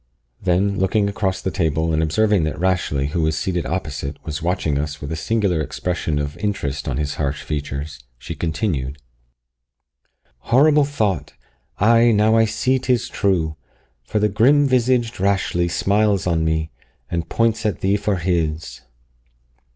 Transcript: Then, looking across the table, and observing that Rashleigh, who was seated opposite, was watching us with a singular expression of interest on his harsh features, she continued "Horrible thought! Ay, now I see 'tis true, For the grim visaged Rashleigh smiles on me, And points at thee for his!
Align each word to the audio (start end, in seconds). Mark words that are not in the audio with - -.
Then, 0.41 0.79
looking 0.79 1.07
across 1.07 1.41
the 1.41 1.51
table, 1.51 1.93
and 1.93 2.01
observing 2.01 2.43
that 2.45 2.57
Rashleigh, 2.57 3.09
who 3.11 3.21
was 3.21 3.37
seated 3.37 3.67
opposite, 3.67 4.17
was 4.25 4.41
watching 4.41 4.79
us 4.79 4.99
with 4.99 5.11
a 5.11 5.15
singular 5.15 5.61
expression 5.61 6.17
of 6.17 6.35
interest 6.37 6.87
on 6.87 6.97
his 6.97 7.13
harsh 7.21 7.43
features, 7.43 7.99
she 8.17 8.33
continued 8.33 8.97
"Horrible 10.39 10.85
thought! 10.85 11.33
Ay, 11.77 12.11
now 12.13 12.35
I 12.35 12.45
see 12.45 12.79
'tis 12.79 13.09
true, 13.09 13.57
For 14.01 14.17
the 14.17 14.27
grim 14.27 14.65
visaged 14.67 15.19
Rashleigh 15.19 15.67
smiles 15.69 16.25
on 16.25 16.43
me, 16.43 16.71
And 17.11 17.29
points 17.29 17.63
at 17.63 17.81
thee 17.81 17.95
for 17.95 18.15
his! 18.15 18.81